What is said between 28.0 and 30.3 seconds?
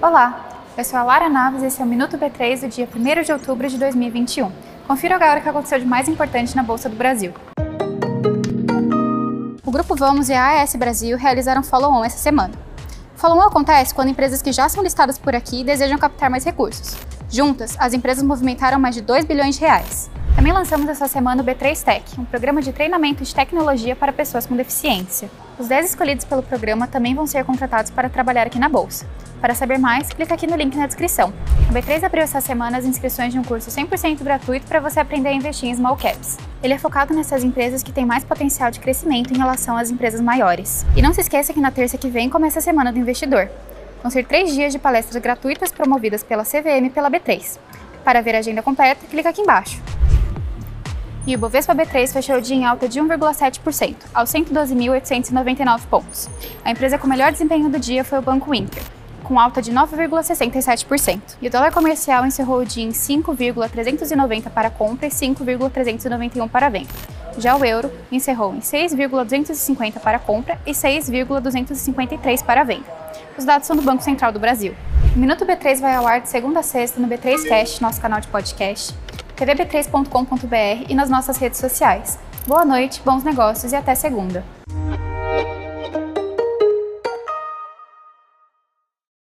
trabalhar aqui na Bolsa. Para saber mais,